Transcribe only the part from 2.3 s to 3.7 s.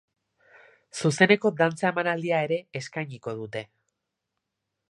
ere eskainiko dute.